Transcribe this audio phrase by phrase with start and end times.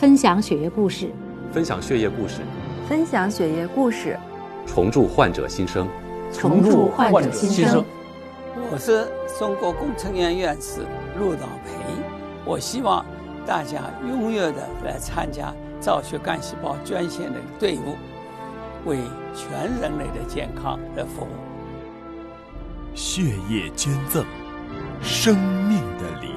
[0.00, 1.08] 分享血液故事，
[1.52, 2.40] 分享血液故事，
[2.88, 4.18] 分享血液故事，
[4.66, 5.88] 重铸患者新生，
[6.32, 7.84] 重铸患者新生。
[8.72, 9.06] 我是
[9.38, 10.80] 中国工程院院士
[11.16, 11.70] 陆道培，
[12.44, 13.06] 我希望
[13.46, 17.94] 大家踊跃的来参加造血干细胞捐献的队伍，
[18.88, 18.98] 为
[19.32, 19.48] 全
[19.80, 21.28] 人类的健康而服务。
[22.96, 24.24] 血液捐赠，
[25.00, 25.38] 生
[25.68, 26.33] 命的礼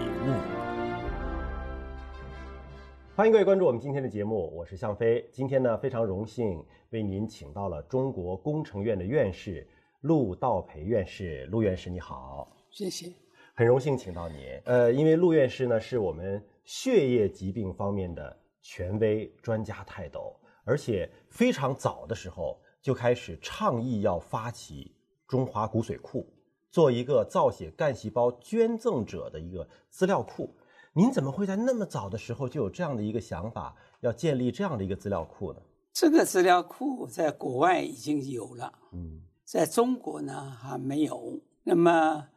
[3.18, 5.28] 欢迎各位关注我们今天的节目，我是向飞。
[5.32, 9.68] 今天呢，非常荣幸为您请到了中国工程院的院士
[10.02, 11.44] 陆道培院士。
[11.48, 13.12] 陆院士你好，谢谢。
[13.56, 14.38] 很荣幸请到您。
[14.66, 24.96] 呃，因为陆院士呢是我们血液疾病方面的权威专家泰斗，而且非常早的时候就开始倡议要发起
[25.28, 26.32] 中华骨髓库。
[26.70, 30.54] 做一个造血干细胞捐赠者的一个资料库，
[30.98, 35.60] 您怎么会在那么早的时候就有这样的一个想法，要建立这样的一个资料库呢？
[35.94, 41.40] 这个资料库在国外已经有了，嗯，在中国呢还没有。
[41.64, 42.28] 那么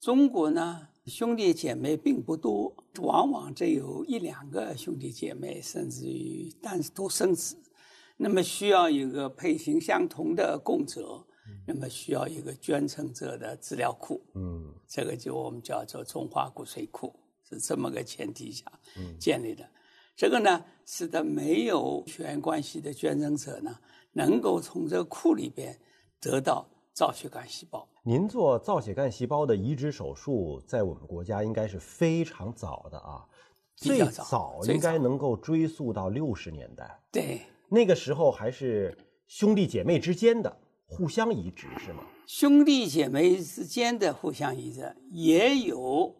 [0.00, 7.56] 中国呢兄弟姐妹并不多，往往只有一两个兄弟姐妹，甚至于但是独生子，
[8.18, 11.24] 那么需要一个配型相同的供者。
[11.66, 17.12] 那么需要一个捐赠者的资料库，嗯，这个就我们叫做中华骨髓库，
[17.50, 18.64] 是这么个前提下
[19.18, 19.68] 建立的。
[20.16, 23.78] 这个呢，使得没有血缘关系的捐赠者呢，
[24.12, 25.78] 能够从这个库里边
[26.20, 27.88] 得到造血干细胞。
[28.02, 33.26] 您做造血干细胞的移植手术，在我们国家应该是非常早的啊，
[33.76, 37.00] 最早应该能够追溯到六十年代。
[37.10, 40.54] 对，那个时候还是兄弟姐妹之间的。
[40.92, 42.02] 互相移植是吗？
[42.26, 46.12] 兄弟姐妹之间的互相移植也有，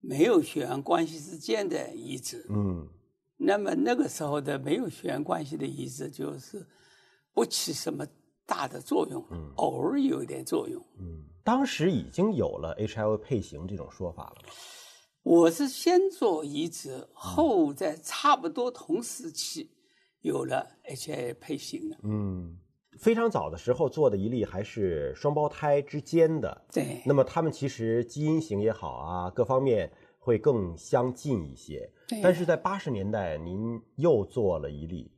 [0.00, 2.46] 没有血缘关系之间的移植。
[2.50, 2.88] 嗯，
[3.36, 6.66] 那么那个时候的没有血缘关系的移植就是
[7.32, 8.06] 不起什么
[8.46, 10.82] 大的作用，嗯，偶尔有一点作用。
[10.98, 14.52] 嗯，当时已经有了 HIV 配型这种说法了吗？
[15.22, 19.70] 我是先做移植，后在差不多同时期
[20.20, 21.98] 有了 HIV 配型的。
[22.02, 22.58] 嗯。
[22.98, 27.00] 非常早的时候做的一例还是双胞胎之间的，对。
[27.06, 31.88] 那么他们其实基因型也好啊，各方面会更相近一些。
[32.22, 35.10] 但是在八十年代，您又做了一例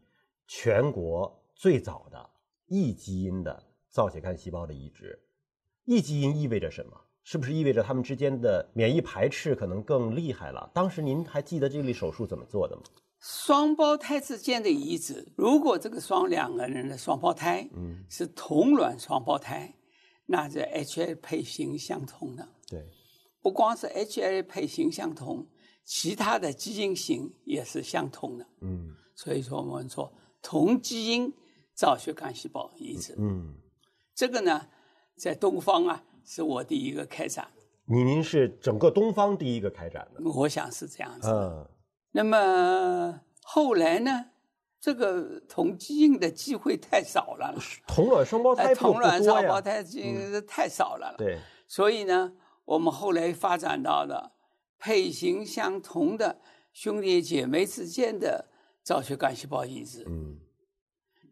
[0.46, 2.30] 全国最早的
[2.66, 5.18] 异基因的造血干细胞的移植。
[5.86, 6.92] 异基因意味着什么？
[7.22, 10.70] 是不是意味着他们之间的免疫排斥可能更厉害了？
[10.74, 12.82] 当时您还记得这例手术怎么做的吗？
[13.20, 19.74] 双胞胎之间的移植，如果这个双两个人的双胞胎，嗯，是同卵双胞胎，
[20.24, 22.48] 那这 H A 配型相同的。
[22.66, 22.82] 对，
[23.42, 25.46] 不光是 H A 配型相同，
[25.84, 28.46] 其他的基因型也是相同的。
[28.62, 30.10] 嗯，所以说我们说
[30.40, 31.30] 同基因
[31.74, 33.14] 造血干细胞移植。
[33.18, 33.54] 嗯，
[34.14, 34.66] 这个呢，
[35.16, 37.46] 在东方啊，是我第一个开展。
[37.84, 40.22] 您您是整个东方第一个开展的？
[40.24, 41.28] 我想是这样子。
[41.28, 41.68] 嗯。
[42.12, 44.26] 那么后来呢？
[44.82, 47.54] 这个同基因的机会太少了，
[47.86, 51.14] 同卵双胞胎同卵双胞胎基因太少了。
[51.18, 51.38] 对，
[51.68, 52.32] 所以呢，
[52.64, 54.32] 我们后来发展到了
[54.78, 56.40] 配型相同的
[56.72, 58.46] 兄弟姐妹之间的
[58.82, 60.02] 造血干细胞移植。
[60.08, 60.38] 嗯，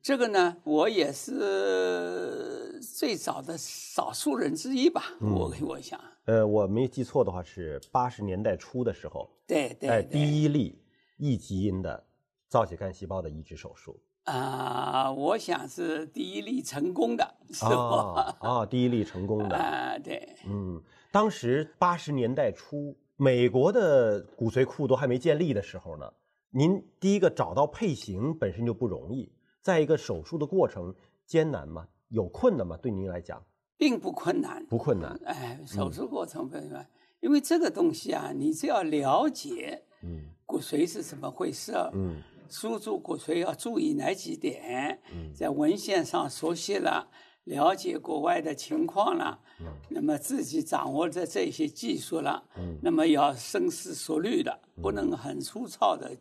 [0.02, 5.14] 这个呢，我也是最早的少数人之一吧。
[5.22, 9.30] 我我想，呃，我没记错的话，是八十年代初的时候。
[9.46, 10.78] 对对，第一例
[11.16, 12.04] 异基因的
[12.48, 18.36] 造血干细胞的移植手术啊，我想是第一例成功的，是吧？
[18.40, 26.12] 啊，第一例成功的啊，对，嗯，当时八十年代初，美国的骨髓库都还没建立的时候呢，
[26.50, 31.88] 您第一个找到配型本身就不容易，再一个手术的过程艰难吗？
[32.08, 32.76] 有困难吗？
[32.76, 33.42] 对您来讲，
[33.78, 36.86] 并不困难，不困难，哎，手术过程不难。
[37.20, 47.08] 因为这个东西啊，你只要了解，嗯，骨髓是怎么回事，嗯，输注骨髓要注意哪几点，嗯，在文献上熟悉了，
[47.44, 56.16] 了解国外的情况了，嗯，那么自己掌握着这些技术了，嗯，那么要深思熟虑的，不能很粗糙的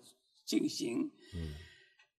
[0.45, 1.53] 进行，嗯，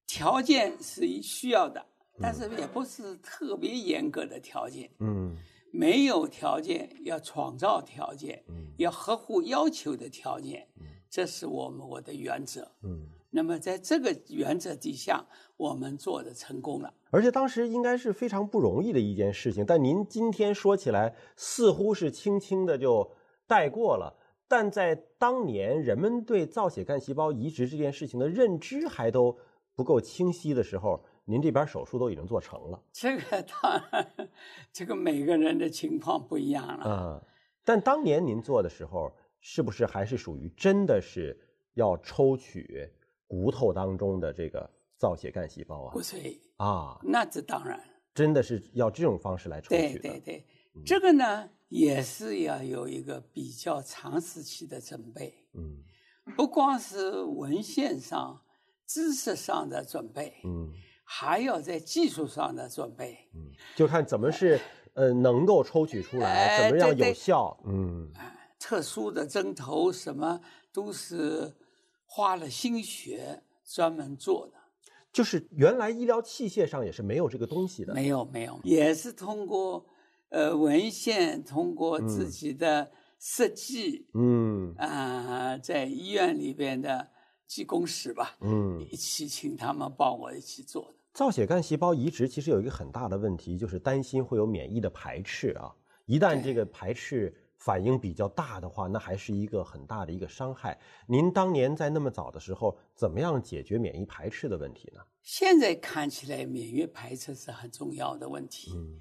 [0.06, 1.84] 条件是需要的，
[2.20, 5.36] 但是也不是特别严格的条件，嗯。
[5.70, 12.72] 没有条件，要创造条件，嗯要合乎要求的条件，嗯这是我们我的原则。
[12.82, 15.26] 嗯，那么在这个原则底下，
[15.58, 16.94] 我们做的成功了。
[17.10, 23.12] 而且当时应该是非常不容易的一件事情，但您今天说起来似乎是轻轻的就
[23.46, 24.16] 带过了。
[24.48, 29.36] 但在当年人们对造血干细胞移植这件事情的认知还都
[29.76, 32.82] 不够清晰的时候，您这边手术都已经做成了。
[32.90, 34.30] 这个当然，
[34.72, 36.84] 这个每个人的情况不一样了。
[36.86, 37.28] 嗯，
[37.62, 41.38] 但当年您做的时候，是不是还是属于真的是
[41.74, 42.90] 要抽取
[43.26, 45.92] 骨头当中的这个造血干细胞啊？
[45.92, 47.78] 骨髓啊，那这当然
[48.14, 49.98] 真的是要这种方式来抽取的。
[49.98, 50.46] 对对对，
[50.86, 55.34] 这个呢也是要有一个比较长时期的准备。
[55.52, 55.84] 嗯，
[56.34, 58.40] 不光是文献上、
[58.86, 60.32] 知识上的准备。
[60.44, 60.72] 嗯。
[61.10, 64.60] 还要在技术上的准备，嗯，就看怎么是
[64.92, 68.12] 呃能够抽取出来，怎么样有效，嗯，
[68.58, 70.38] 特殊的针头什么
[70.70, 71.50] 都是
[72.04, 74.58] 花了心血专门做的，
[75.10, 79.86] 就是原来医疗器械上也是没有这个东西的，没有没有，也是通过
[80.28, 84.74] 呃文献，通过自己的设计，嗯。
[84.76, 87.08] 啊，在医院里边的
[87.46, 90.97] 技工室吧，嗯，一起请他们帮我一起做的。
[91.18, 95.74] 造血干细胞移植其实有一个很大的问题，就是担心会有免疫的排斥啊。
[96.06, 100.78] 一旦这个排斥反应比较大的话，那还是一个很大的一个伤害。
[101.08, 105.00] 您当年在那么早的时候，怎么样解决免疫排斥的问题呢？
[105.20, 108.70] 现在看起来，免疫排斥是很重要的问题。
[108.76, 109.00] 嗯，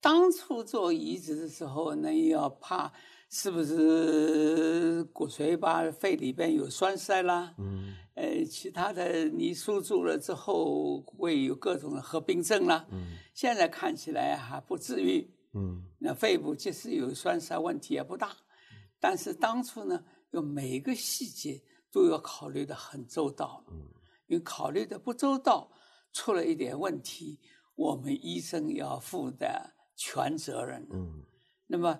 [0.00, 2.92] 当初做移植的时候，那要怕。
[3.28, 7.52] 是不是骨髓吧肺里边有栓塞啦？
[7.58, 12.86] 嗯，呃，其他的你输注了之后会有各种的合并症啦。
[12.92, 15.28] 嗯，现在看起来还不至于。
[15.54, 18.36] 嗯，那肺部即使有栓塞，问题也不大。
[19.00, 23.64] 但是当初呢，有每一个细节都要考虑的很周到。
[23.72, 23.88] 嗯，
[24.28, 25.68] 因为考虑的不周到，
[26.12, 27.40] 出了一点问题，
[27.74, 30.86] 我们医生要负的全责任。
[30.92, 31.24] 嗯，
[31.66, 31.98] 那么。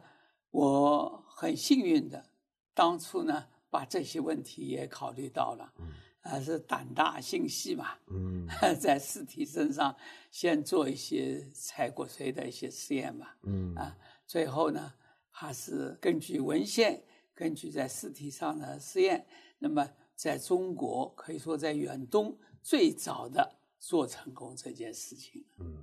[0.51, 2.25] 我很幸运的，
[2.73, 5.73] 当初呢把这些问题也考虑到了，
[6.21, 7.99] 还是胆大心细嘛。
[8.09, 8.49] 嗯，
[8.81, 9.95] 在尸体身上
[10.31, 13.37] 先做一些采骨髓的一些实验吧。
[13.43, 13.97] 嗯，啊，
[14.27, 14.93] 最后呢
[15.31, 17.03] 还是根据文献，
[17.35, 19.27] 根据在尸体上的实验，
[19.59, 25.45] 那么在中国可以说在远东最早的做成功这件事情。
[25.59, 25.83] 嗯。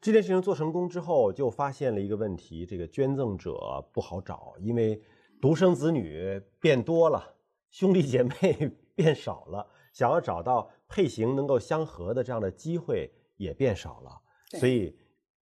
[0.00, 3.52] 这件事情做成功之后，就发现了一个问题：这个捐赠者
[3.92, 5.00] 不好找，因为
[5.40, 7.34] 独生子女变多了，
[7.70, 14.22] 兄弟姐妹 变少了，想要找到配型能够相合的这样的机会也变少了。
[14.58, 14.96] 所以，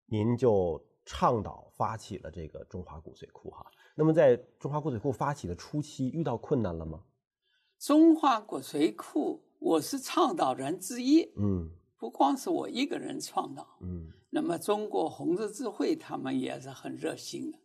[0.05, 3.65] 您就倡导发起了这个中华骨髓库哈。
[3.95, 7.01] 那么，在中华骨髓库发起的初期，遇到困难了吗？
[7.79, 11.31] 中华骨髓库，我是倡导人之一。
[11.37, 11.69] 嗯。
[11.97, 14.09] 不光是我一个人倡导，嗯，
[14.41, 17.59] 那么中国红十字会他们也是很热心的。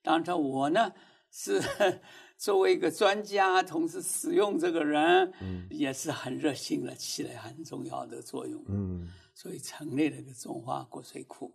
[0.00, 0.90] 当然，我呢
[1.30, 1.60] 是
[2.38, 11.52] 作为一个专家，同时使用这个人，嗯，也是很热心的，起了很重要的作用，嗯，所以成立了个中华骨髓库，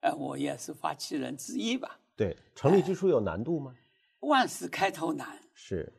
[0.00, 1.98] 哎，我也是发起人之一吧。
[2.14, 3.74] 对，成立之初有难度吗？
[4.20, 5.90] 万事开头难，是。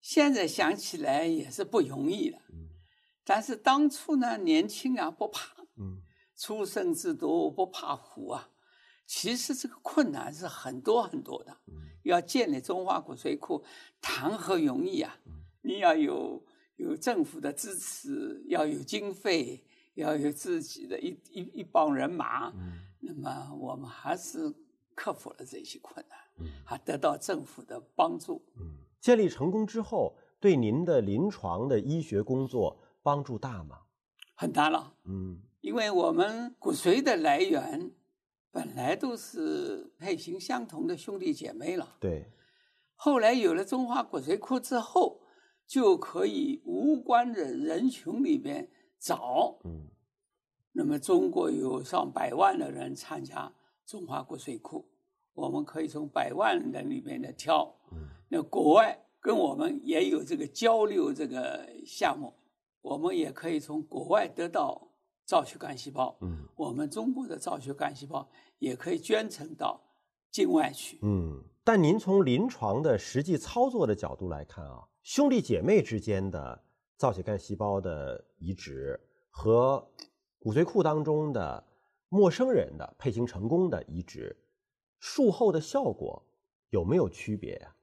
[0.00, 2.38] 现在想起来也是不容易的。
[3.24, 6.00] 但是当初呢，年轻啊不怕，嗯，
[6.42, 8.48] 出生之犊不怕虎啊。
[9.06, 13.62] 其实这个困难是很多很多的，嗯，要建立中华骨髓库，
[14.00, 15.16] 谈何容易啊？
[15.26, 16.42] 嗯，你要有
[16.74, 19.62] 有政府的支持，要有经费，
[19.94, 24.52] 要有自己的一一一帮人马，嗯，那么我们还是
[24.96, 32.76] 克服了这些困难，嗯，还得到政府的帮助，嗯，建立成功之后，对您的临床的医学工作。
[33.04, 33.80] 帮助大吗？
[34.36, 37.92] 很大了，嗯，因为我们骨髓的来源
[38.50, 42.30] 本来都是配型相同的兄弟姐妹了，对。
[42.96, 45.20] 后来有了中华骨髓库之后，
[45.66, 49.88] 就可以无关的人群里边找，嗯。
[50.72, 53.54] 那么中国有上百万的人参加
[53.86, 54.84] 中华骨髓库，
[55.32, 58.08] 我们可以从百万人里面的挑，嗯。
[58.28, 62.34] 那国外跟我们也有这个交流这个项目。
[62.80, 64.88] 我们也可以从国外得到
[65.32, 69.80] 造血干细胞，嗯，我们中国的造血干细胞也可以捐赠到
[70.30, 71.42] 境外去，嗯。
[71.64, 76.62] 但您从临床的实际操作的角度来看啊，兄弟姐妹之间的
[76.98, 79.82] 造血干细胞的移植和
[80.38, 81.66] 骨髓库当中的
[82.10, 84.36] 陌生人的配型成功的移植，
[84.98, 86.22] 术后的效果
[86.68, 87.74] 有没有区别呀？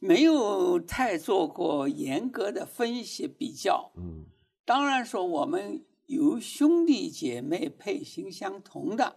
[0.00, 4.24] 没有太做过严格的分析比较，嗯，
[4.64, 9.16] 当然说我们有兄弟姐妹配型相同的，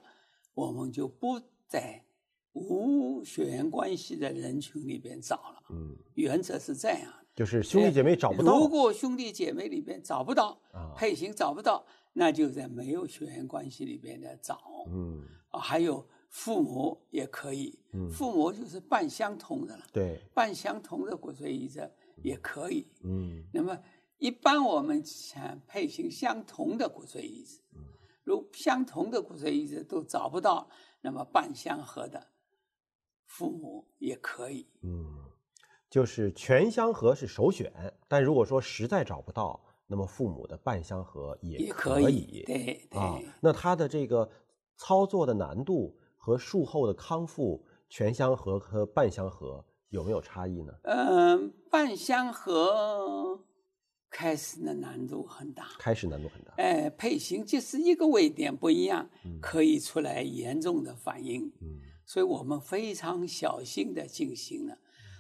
[0.53, 2.05] 我们就不在
[2.53, 5.63] 无血缘关系的人群里边找了。
[5.71, 8.57] 嗯，原则是这样的，就是兄弟姐妹找不到。
[8.57, 10.57] 如果兄弟姐妹里边找不到，
[10.95, 14.85] 配型找不到，那就在没有血缘关系里边的找。
[14.87, 17.77] 嗯，啊，还有父母也可以，
[18.09, 19.83] 父母就是半相同的了。
[19.91, 21.91] 对，半相同的骨髓移植
[22.23, 22.87] 也可以。
[23.03, 23.77] 嗯，那么
[24.17, 27.59] 一般我们想配型相同的骨髓移植，
[28.23, 30.69] 如相同的骨髓移植都找不到，
[31.01, 32.27] 那么半相合的。
[33.25, 35.25] 父母也可以，嗯，
[35.89, 43.19] 就是全相合是首选，但如果说实在找不到，那么父母的半相合也可以，对对啊。
[43.41, 44.29] 那它的这个
[44.77, 50.73] 操作的难度和术后的康复，全相合和半相合有没有差异呢？
[50.83, 53.43] 嗯，半相合
[54.15, 56.53] 开始的难度很大，开始难度很大。
[56.55, 59.09] 哎，配型就是一个位点不一样，
[59.41, 61.51] 可以出来严重的反应。
[61.59, 61.81] 嗯。
[62.05, 64.77] 所以我们非常小心的进行了，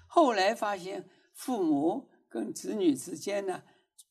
[0.07, 3.61] 后来发现父母跟子女之间呢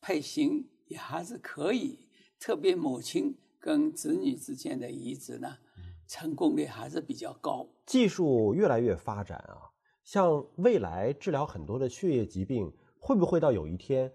[0.03, 2.07] 配型也还是可以，
[2.38, 5.57] 特别母亲跟子女之间的移植呢，
[6.07, 7.67] 成功率还是比较高。
[7.87, 9.73] 技术越来越发展啊，
[10.03, 14.12] 像未来治疗很多的血液疾病，会不会到有一天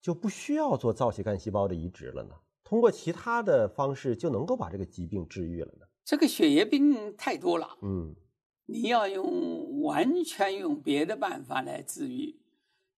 [0.00, 2.34] 就不需要做造血干细胞的移植了呢？
[2.62, 5.86] 通过其他的方式就能够把这个疾病治愈了呢？
[6.04, 8.14] 这个血液病太多了，嗯，
[8.66, 12.40] 你要用完全用别的办法来治愈，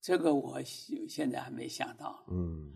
[0.01, 2.75] 这个我现在还没想到，嗯，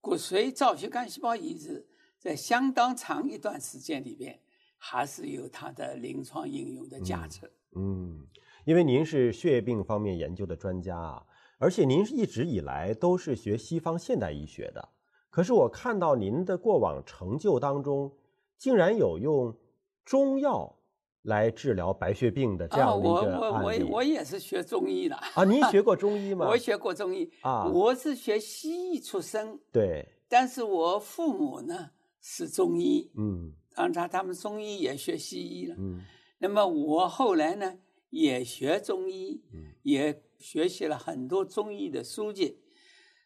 [0.00, 1.88] 骨髓造血干细胞移植
[2.18, 4.40] 在相当长一段时间里边
[4.78, 8.26] 还是有它的临床应用的价值，嗯，
[8.64, 11.26] 因为您是血液病方面研究的专家啊，
[11.60, 14.88] 而且您一直以来都是学西方现代医学的，
[15.28, 18.10] 可是我看到您的过往成就当中。
[18.58, 19.56] 竟然有用
[20.04, 20.76] 中药
[21.22, 23.82] 来治疗白血病的这样的一个案例。
[23.82, 25.44] 我我我也是学中医的啊！
[25.44, 26.46] 您学过中医 吗？
[26.46, 27.64] 我学过中医啊！
[27.72, 30.06] 我是学西医出身，对。
[30.28, 31.88] 但是我父母呢
[32.20, 36.02] 是中医，嗯，当然他他们中医也学西医了，嗯。
[36.36, 37.78] 那么我后来呢
[38.10, 42.58] 也学中医，嗯，也学习了很多中医的书籍，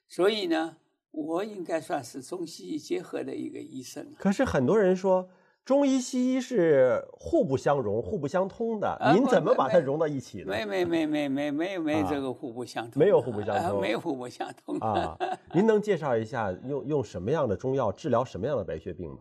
[0.06, 0.76] 所以呢。
[1.16, 4.12] 我应该算是中西医结合的一个医生。
[4.18, 5.28] 可是很多人说
[5.64, 10.46] 中医西医是互不相容、互不相通的，您怎么把它融到一起呢？
[10.46, 15.16] 没没没没没没没这个互不相通，没有互不相通，没有互不相通啊！
[15.54, 19.18] 您能介绍一下用用什么样的中药治疗什么样的白血病吗？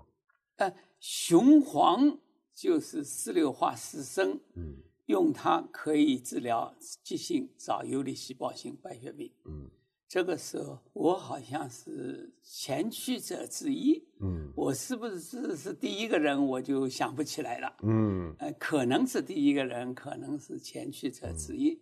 [0.55, 2.17] 呃，雄黄
[2.55, 9.69] 就是四硫化四砷，嗯，用它可以治疗急性早游离细胞性白血病，嗯。
[10.05, 14.05] 这个时候，我好像是前驱者之一。
[14.21, 17.75] 嗯，我是不是是第一个人，我就想不起来了。
[17.81, 21.81] 嗯，呃，可能是第一个人，可能是前驱者之一。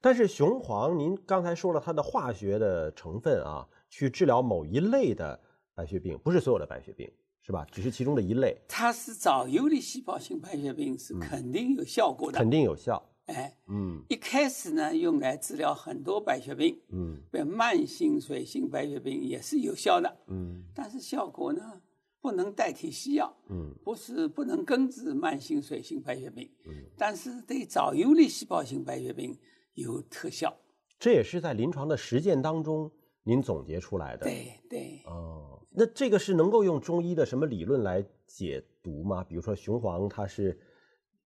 [0.00, 5.40] 但是雄黄，您刚才说了它的化学的成分啊，去治疗某一类的
[5.72, 7.08] 白血病，不是所有的白血病，
[7.48, 7.66] 是吧？
[7.72, 8.54] 只是其中的一类。
[8.68, 13.02] 它是早游离细胞性白血病，是肯定有效果的，肯定有效。
[13.24, 21.80] 哎，嗯，一开始呢，用来治疗很多白血病，嗯，比如慢性水性白血病也是有效的，嗯，但是效果呢，
[22.20, 29.34] 不能代替西药，嗯，不是不能根治慢性水性白血病，嗯，但是对早游离细胞性白血病
[29.72, 30.54] 有特效。
[30.98, 32.90] 这也是在临床的实践当中
[33.22, 35.02] 您总结出来的，对对。
[35.06, 39.24] 哦，那这个是能够用中医的什么理论来解读吗？
[39.24, 40.58] 比如说雄黄，它是。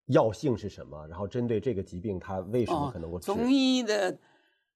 [0.06, 1.06] 药性是什么？
[1.06, 4.18] 然后针对这个疾病，它为什么可能会中医的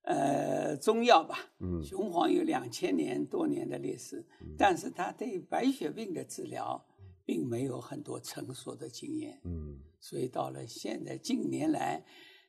[0.02, 1.36] 呃中药吧？
[1.58, 4.24] 嗯，雄黄有两千年多年的历史，
[4.56, 6.82] 但是它对白血病的治疗
[7.24, 9.40] 并没有很多成熟的经验。
[9.44, 12.04] 嗯，所以到了现在近年来，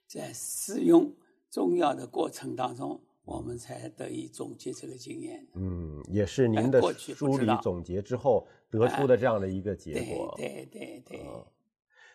[0.06, 1.12] 在使用
[1.50, 5.46] 中药的过程当中，我们才得以总结这个经验。
[5.56, 10.34] 嗯，也是您的梳理总结之后得出的这样的一个结果。
[10.38, 11.20] 对对对。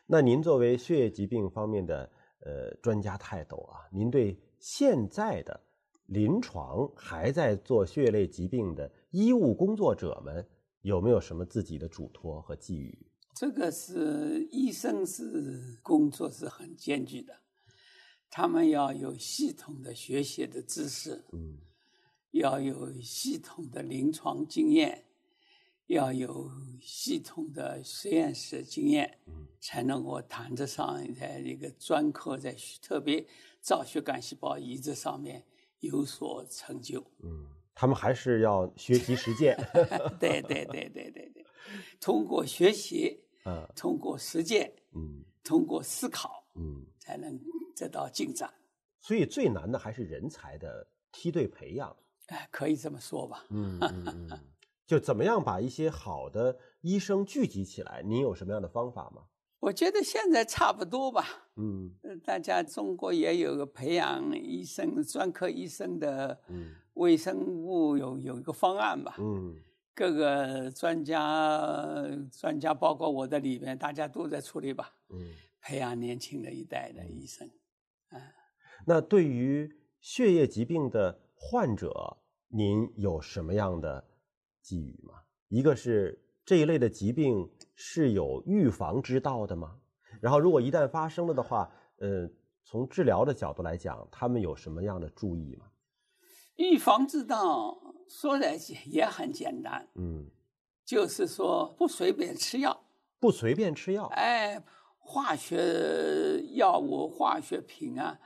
[0.06, 5.60] 那您作为血液疾病方面的呃专家泰斗啊，您对现在的
[6.06, 10.44] 临床还在做血液类疾病的医务工作者们
[10.80, 13.06] 有没有什么自己的嘱托和寄语？
[13.34, 17.34] 这个是医生是工作是很艰巨的，
[18.34, 21.58] 他们要有系统的学习的知识，嗯，
[22.30, 25.04] 要有系统的临床经验。
[25.88, 29.18] 要有系统的实验室经验，
[29.60, 33.22] 才能够谈得上在一个专科在特别
[33.60, 35.44] 造血干细胞移植上面
[35.80, 37.04] 有所成就。
[37.22, 39.54] 嗯，他们还是要学习实践。
[40.18, 41.44] 对对对对对对，
[42.00, 47.38] 通过学习，嗯，通过实践，嗯，通过思考，嗯，才能
[47.76, 48.52] 得到进展。
[49.00, 51.96] 所以最难的还是人才的梯队培养。
[52.26, 53.44] 哎，可以这么说吧。
[53.50, 54.40] 嗯嗯嗯，
[54.86, 58.02] 就怎么样把一些好的医生聚集起来？
[58.02, 59.22] 您有什么样的方法吗？
[59.58, 61.24] 我觉得现在差不多吧。
[61.56, 69.16] 嗯，大家中国也有个培养医生、专科医生的，嗯，卫生部有有一个方案吧。
[69.18, 69.56] 嗯，
[69.94, 71.60] 各个专家
[72.32, 74.92] 专家，包括我在里面，大家都在处理吧。
[75.10, 77.48] 嗯，培养年轻的一代的医生。
[78.12, 78.20] 啊，
[78.86, 82.16] 那对于血液疾病的患者，
[82.48, 84.04] 您有什么样的
[84.60, 85.14] 寄语吗？
[85.48, 86.18] 一个是。
[86.44, 89.78] 这一类的疾病是有预防之道的吗？
[90.20, 92.28] 然后，如果一旦发生了的话，呃，
[92.64, 95.66] 从治疗的角度来讲，他们有什么样的注意吗？
[96.56, 100.28] 预防之道说来也很简单，嗯，
[100.84, 102.76] 就是说不随便吃药，
[103.20, 104.06] 不随便吃药。
[104.06, 104.60] 哎，
[105.02, 108.18] 化学药物、化学品啊，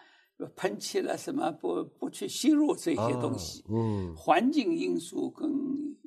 [0.55, 3.65] 喷漆了什么，不不去吸入这些东西。
[3.69, 5.51] 嗯，环境因素跟。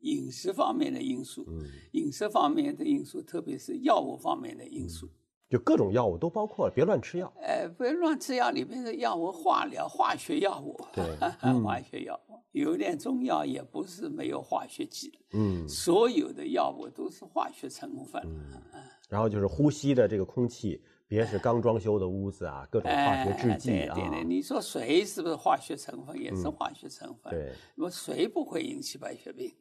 [0.03, 1.61] 饮食方面的因素，嗯，
[1.91, 5.09] 饮食方面的因素，特别是药物方面的因素，
[5.49, 7.33] 就各种药物都包括了，别乱吃药。
[7.41, 11.03] 哎，别乱吃药，里面的药物化疗、化学药物，对，
[11.63, 18.21] 化学药物，有点中药也不是没有化学剂的，嗯，所有的药物都是化学成分。
[18.25, 18.61] 嗯，
[19.09, 20.81] 然后就是呼吸的这个空气。
[21.07, 23.95] 别是刚装修的屋子啊，各种化学制剂啊。
[23.95, 26.15] 对对对，你说水是不是化学成分？
[26.21, 27.31] 也是化学成分。
[27.31, 29.51] 对，那么水不会引起白血病。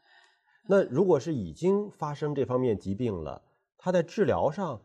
[0.66, 3.42] 那如果是已经发生这方面疾病了，
[3.76, 4.80] 他在治疗上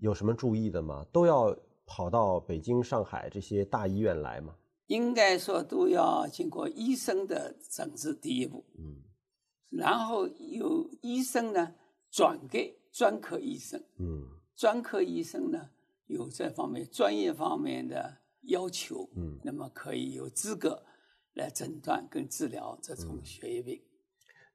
[0.00, 1.06] 有什么注意的吗？
[1.12, 4.54] 都要跑到北京、上海这些大医院来吗？
[4.86, 8.96] 应该说都要经过医生的诊治第一步，嗯，
[9.70, 11.74] 然后由医生呢
[12.10, 14.26] 转给专科医生，嗯。
[14.56, 15.70] 专科医生呢
[16.06, 20.82] 有这方面专业方面的要求，嗯，那么可以有资格
[21.34, 23.80] 来诊断跟治疗这种血液病。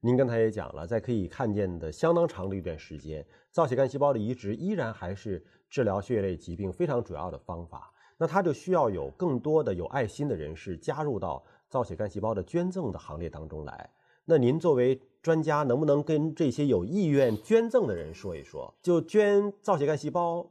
[0.06, 7.92] 您刚才也讲了，在可以看见的相当长的一段时间，造血干细胞的移植依然还是治疗血液类疾病非常主要的方法。
[8.16, 13.90] 那它就需要有更多的有爱心的人士加入到造血干细胞的捐赠的行列当中来。
[14.26, 18.72] 那您作为专家，能不能跟这些有意愿捐赠的人说一说？
[18.84, 20.48] 就捐造血干细胞，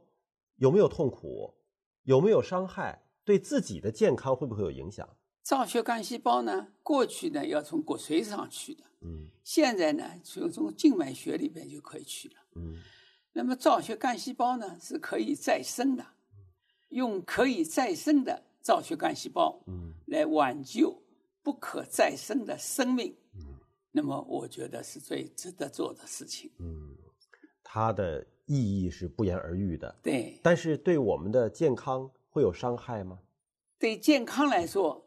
[0.57, 1.53] 有没有痛苦？
[2.03, 3.03] 有没有伤害？
[3.23, 5.07] 对自己的健康会不会有影响？
[5.41, 6.67] 造血干细胞呢？
[6.83, 12.81] 过去呢要从骨髓上取的，嗯，现在呢就从静脉血里边就可以取了，嗯。
[13.33, 16.05] 那么造血干细胞呢是可以再生的，
[16.89, 21.01] 用可以再生的造血干细胞，嗯，来挽救
[21.43, 23.15] 不可再生的生命。
[23.35, 23.59] 嗯
[23.97, 26.51] 那么我觉得是最值得做的事情。
[26.59, 26.97] 嗯，
[27.63, 29.95] 它的意义是不言而喻的。
[30.03, 33.19] 对，但是对我们的健康会有伤害吗？
[33.79, 35.04] 对健康来说，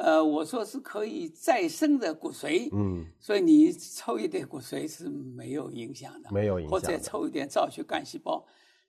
[0.00, 2.68] 呃，我说是可以再生的骨髓。
[2.72, 6.70] 嗯，所以你抽一点骨髓是没有影响的，没有影响。
[6.70, 8.44] 或者抽一点造血干细胞，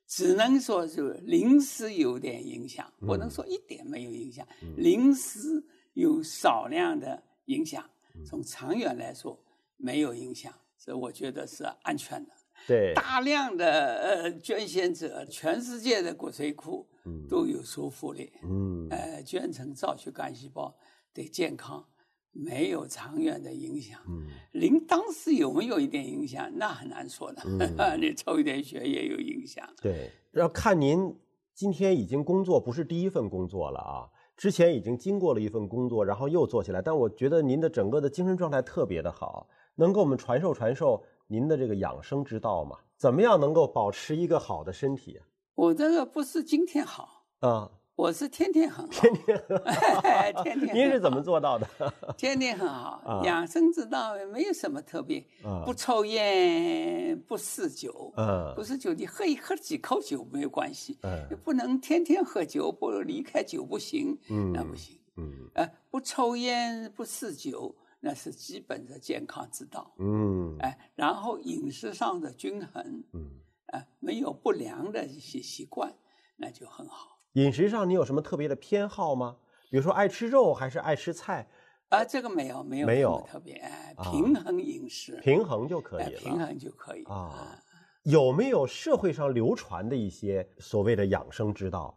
[0.06, 4.46] 只能说是临时有点影响，不能说一点没有影响，
[4.76, 7.84] 临时有少量的影响。
[8.26, 9.38] 从长远来说
[9.76, 12.30] 没有影响，所以我觉得是安全的。
[12.66, 16.86] 对，大量的呃捐献者，全世界的骨髓库
[17.28, 18.30] 都有收复力。
[18.44, 20.72] 嗯，呃，捐成造血干细胞
[21.12, 21.84] 对健康
[22.30, 24.00] 没有长远的影响。
[24.08, 27.42] 嗯，临当时有没有一点影响，那很难说的。
[28.00, 29.68] 你抽一点血也有影响。
[29.82, 31.14] 对，要看您
[31.54, 34.08] 今天已经工作不是第一份工作了啊。
[34.34, 39.46] 之前已经经过了一份工作，然后又做起来，但我觉得您的整个的精神状态特别的好，
[39.76, 42.78] 能给我们传授传授您的这个养生之道吗？
[42.96, 45.20] 怎么样能够保持一个好的身体？
[45.54, 47.70] 我这个不是今天好啊。
[47.94, 49.44] 我是天天很好，天天
[50.42, 50.74] 天天。
[50.74, 51.68] 您是怎么做到的？
[52.16, 55.22] 天天很好，养生之道没有什么特别，
[55.64, 58.12] 不抽烟，不嗜酒，
[58.56, 60.98] 不嗜酒，你喝一喝几口酒没有关系，
[61.44, 64.18] 不能天天喝酒，不离开酒不行，
[64.52, 64.98] 那不行。
[65.16, 69.92] 嗯，呃，不抽烟，不嗜酒，那是基本的健康之道。
[69.98, 73.28] 嗯，哎，然后饮食上的均衡，嗯，
[73.66, 75.94] 哎，没有不良的一些习惯，
[76.36, 77.18] 那就很好。
[77.32, 79.36] 饮食上你有什么特别的偏好吗？
[79.70, 81.48] 比如说爱吃肉还是爱吃菜？
[81.88, 83.62] 啊，这个没有，没有，没有特别，
[84.10, 87.58] 平衡饮食，平衡就可以了，平衡就可以啊。
[88.04, 91.96] 有没有社会上流传的一些所谓的养生之道？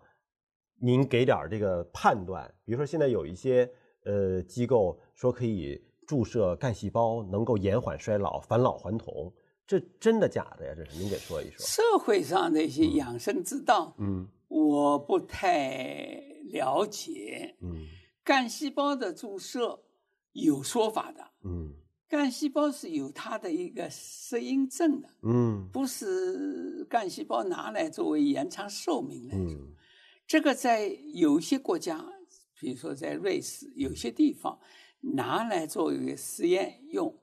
[0.80, 2.54] 您给点这个判断。
[2.64, 3.70] 比如说现在有一些
[4.06, 9.34] 呃机构说可以注射干细胞，能够延缓衰老、返老还童，
[9.66, 10.74] 这真的假的呀？
[10.76, 11.66] 这是您给说一说。
[11.66, 14.28] 社会上的一些养生之道，嗯。
[14.48, 17.56] 我不太了解。
[17.62, 17.88] 嗯。
[18.24, 19.84] 干细胞的注射
[20.32, 21.74] 有说法的，嗯。
[22.08, 25.70] 干细胞是有它的一个适应症的，嗯。
[25.72, 29.60] 不是干细胞拿来作为延长寿命来做。
[29.60, 29.76] 嗯。
[30.28, 32.04] 这个在有些国家，
[32.60, 34.60] 比如说在瑞士，有些地方
[35.02, 37.16] 拿来作为实验用，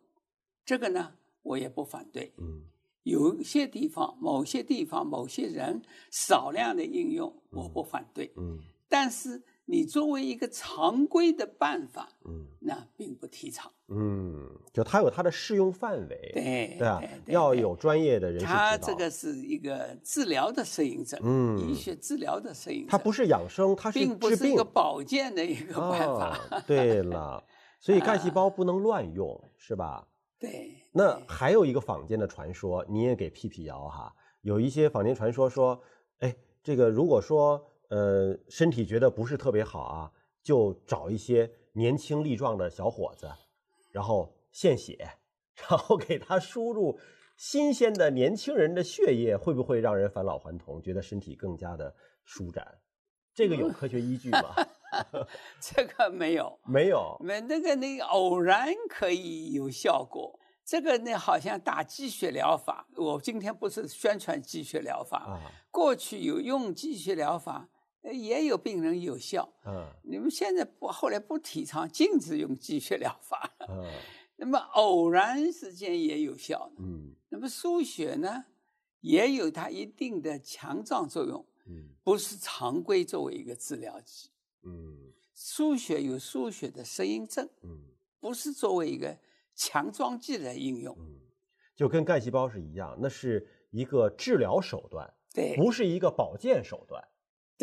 [0.65, 2.33] 这个呢我也不反对。
[2.39, 2.63] 嗯
[3.03, 8.33] 有些地方、某些地方、某些人少量的应用，我不反对。
[8.37, 13.73] 嗯但是你作为一个常规的办法，嗯那并不提倡。
[13.89, 18.59] 嗯，就它有它的适用范围，对对啊要有专业的人士指导。
[18.59, 26.39] 它这个是一个治疗的摄影症，嗯医学治疗的摄影症，它不是养生，它是治病并不是一个保健的一个办法。
[26.51, 26.63] 啊。
[26.67, 27.43] 对了，
[27.81, 30.07] 所以干细胞 不能乱用，是吧？
[30.39, 34.15] 对，那还有一个坊间的传说，你也给辟辟谣哈。
[34.43, 35.81] 有一些坊间传说说，
[36.19, 43.31] 哎，这个如果说呃身体觉得不是特别好啊，就找一些年轻力壮的小伙子，
[43.91, 45.09] 然后献血，
[45.69, 46.99] 然后给他输入
[47.37, 52.67] 新鲜的年轻人的血液，会不会让人返老还童，觉得身体更加的舒展？
[53.35, 54.55] 这个有科学依据吗？
[55.59, 57.17] 这个没有，没有。
[57.21, 60.32] 没那个那个偶然可以有效果。
[60.65, 67.69] 这个呢，好像打鸡血疗法，我今天不是宣传鸡血疗法，啊，过去有用鸡血疗法，
[68.03, 69.53] 呃也有病人有效。
[69.67, 73.85] 嗯你们现在不后来不提倡禁止用鸡血疗法了，嗯
[74.37, 76.71] 那么偶然之间也有效。
[76.79, 78.45] 嗯那么输血呢，
[79.01, 84.31] 也有它一定的强壮作用，嗯不是常规作为一个治疗剂。
[84.65, 87.81] 嗯输血有输血的适应症，嗯
[88.21, 89.17] 不是作为一个
[89.55, 90.97] 强壮剂来应用。
[90.99, 91.21] 嗯，
[91.75, 97.03] 就跟干细胞是一样，那是一个治疗手段，对，不是一个保健手段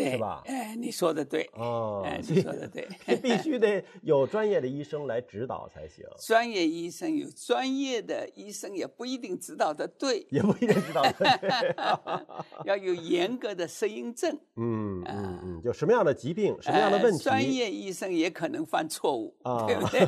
[0.03, 2.87] 对是吧哎，你说的对，哦哎，你说的对。
[3.21, 11.75] 必须得有专业的医生来指导才行，专业医生有专业的医生，也不一定指导的对，也不一定指导的对。
[12.65, 14.33] 要有严格的适应症。
[14.55, 20.07] 嗯嗯嗯，就什么样的疾病，什么样的问题，呃专业医生也可能犯错误，啊对不对？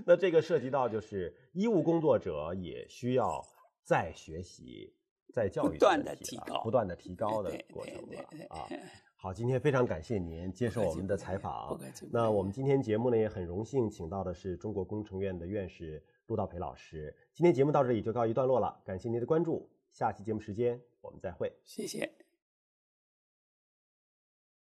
[0.06, 3.44] 那这个涉及到就是医务工作者也需要
[3.84, 4.92] 再学习、
[5.34, 8.68] 再教育不断的提高不断的提高的过程了啊。
[9.16, 11.80] 好，今天非常感谢您接受我们的采访
[12.12, 17.14] 那我们今天节目呢也很荣幸请到的是中国工程院的院士陆道培老师。
[17.32, 21.52] 今天节目到这里就告一段落了，感谢您的关注，下期节目时间我们再会。
[21.64, 22.23] 谢谢。